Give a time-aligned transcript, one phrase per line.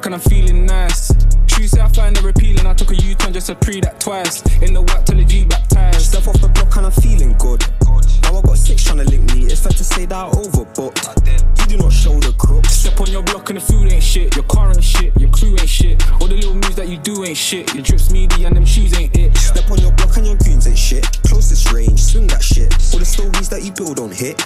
[0.00, 1.12] dark and I'm feeling nice.
[1.46, 4.42] Tuesday I find a repeal and I took a U-turn just to pre that twice.
[4.62, 6.00] In the work till the G baptized.
[6.00, 7.60] Step off the block and I'm feeling good.
[8.22, 9.44] Now I got six trying to link me.
[9.46, 11.04] It's fair to say that I overbooked.
[11.60, 12.64] You do not show the crook.
[12.66, 14.34] Step on your block and the food ain't shit.
[14.36, 15.12] Your car ain't shit.
[15.20, 16.00] Your crew ain't shit.
[16.12, 17.74] All the little moves that you do ain't shit.
[17.74, 19.36] Your drips meaty and them shoes ain't it.
[19.36, 21.04] Step on your block and your goons ain't shit.
[21.28, 22.72] Closest range, swing that shit.
[22.92, 24.38] All the stories that you build on hit.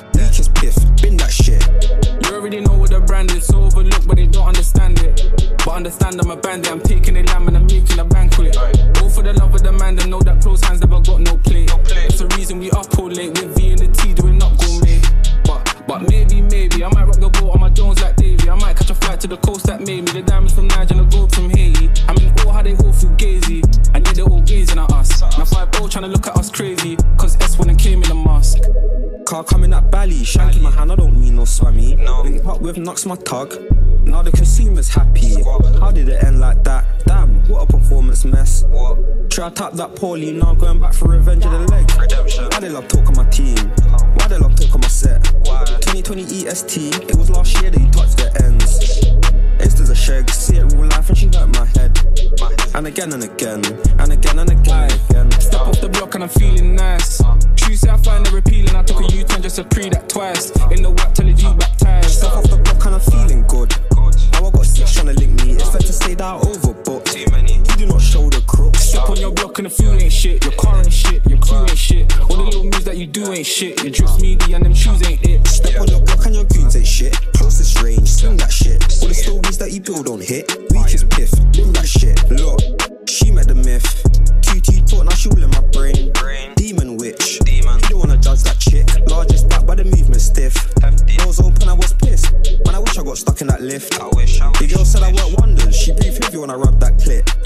[5.85, 6.73] Understand I'm a bandit.
[6.73, 8.57] I'm taking a lamb and I'm making a banquet.
[8.57, 9.97] All for the love of the man.
[9.97, 11.67] Them know that close hands never got no play.
[11.67, 15.03] That's the reason we up all late with V and the T doing not gourmet.
[15.45, 18.49] But but maybe maybe I might rock the boat on my Jones like Davy.
[18.49, 20.13] I might catch a flight to the coast that made me.
[20.13, 21.91] The diamonds from Niger and the gold from Haiti.
[22.09, 23.61] I mean all how they all feel gazy.
[23.93, 25.21] And yeah they all gazing at us.
[25.37, 26.97] Now five oh all trying to look at us crazy.
[27.19, 28.59] Cause S when it came in a mask.
[29.27, 31.97] Car coming at Bally, shank in my hand, I don't mean no swammy.
[32.25, 33.53] Link up with Knox my tug.
[34.05, 35.14] Now the consumer's happy.
[39.35, 41.91] Try to tap that poorly, now I'm going back for revenge of the leg.
[41.91, 43.57] Why they love talking my team?
[44.15, 45.25] Why they love talking my set?
[45.83, 48.79] 2020 EST, it was last year that you touched the ends.
[49.59, 51.99] Insta's a shag, see it real life and she hurt my head.
[52.77, 53.65] And again and again,
[53.99, 55.31] and again and again again.
[55.41, 57.21] Step off the block and I'm feeling nice.
[57.57, 58.77] True say I find it appealing.
[58.77, 60.51] I took a U-turn just to pre that twice.
[60.71, 62.23] In the white till the G baptized.
[62.23, 63.75] Step off the block and I'm feeling good.
[64.35, 65.59] Now I got six trying to link me.
[65.59, 67.19] It's fair to say that overbooked.
[67.75, 68.44] You do not show the
[68.95, 69.07] crooks.
[69.07, 70.45] Step on your block and the food ain't shit.
[70.45, 71.25] Your car ain't shit.
[71.27, 72.21] Your crew ain't shit.
[72.21, 73.83] All the little moves that you do ain't shit.
[73.83, 75.47] Your drips meaty and them shoes ain't it.
[75.47, 77.13] Step on your block and your goons ain't shit.
[77.35, 78.83] Closest range, swing that shit.
[79.03, 80.51] All the stories that you build on hit.
[80.71, 82.19] We just piff, bin that shit.
[82.31, 82.61] Look,
[83.09, 83.85] she met the myth.
[84.43, 86.13] QT talk, now she all in my brain.
[86.57, 87.39] Demon witch.
[87.41, 87.81] Demon.
[87.85, 88.87] You don't wanna judge that chick.
[89.09, 90.55] Largest back by the movement stiff.
[91.19, 92.33] Doors open, I was pissed.
[92.65, 94.01] Man, I wish I got stuck in that lift.
[94.01, 94.41] I wish.
[94.41, 95.77] I the girl said I work wonders.
[95.77, 97.44] She breathe heavy when I rub that clit.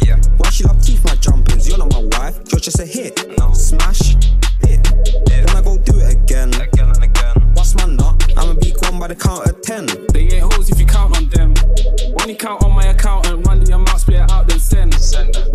[2.71, 3.39] Just a hit.
[3.39, 3.53] No.
[3.55, 4.13] Smash.
[4.61, 4.85] Hit.
[5.25, 6.53] Then I go do it again.
[6.61, 7.37] Again and again.
[7.55, 8.31] What's my nut?
[8.37, 9.87] I'ma be gone by the count of ten.
[10.13, 11.55] They ain't hoes if you count on them.
[12.29, 14.95] You count on my accountant, run the amount, split it out, then send.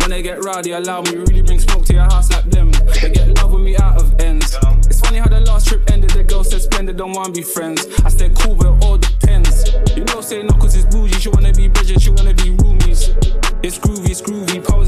[0.00, 2.72] When they get rowdy, allow me really bring smoke to your house like them.
[3.00, 4.58] They get love with me out of ends.
[4.90, 6.10] It's funny how the last trip ended.
[6.10, 7.86] The girl said splendid, don't wanna be friends.
[8.04, 9.70] I said cool, but it all depends.
[9.94, 11.20] You know, say no, cause it's bougie.
[11.20, 13.14] She wanna be Bridget, she wanna be roomies.
[13.62, 14.66] It's groovy, it's groovy.
[14.66, 14.83] Powers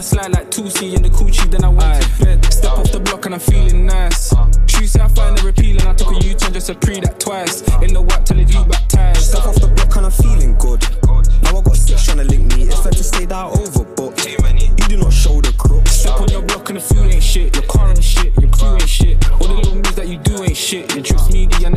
[0.00, 2.42] I slide like 2C in the coochie, then I went to bed.
[2.50, 4.32] Step off the block and I'm feeling nice.
[4.32, 4.50] Uh.
[4.66, 5.86] True say I find it appealing.
[5.86, 7.60] I took a U-turn just to pre that twice.
[7.82, 9.20] In the white till the G baptized.
[9.28, 10.80] Step off the block and I'm feeling good.
[11.42, 12.62] Now I got six trying to link me.
[12.72, 14.24] It's fair to say that I overbooked.
[14.24, 15.92] You do not show the crooks.
[15.92, 17.54] Step on your block and the food ain't shit.
[17.54, 18.32] Your car ain't shit.
[18.40, 19.30] Your crew ain't shit.
[19.32, 20.94] All the little moves that you do ain't shit.
[20.94, 21.76] Your trips meaty and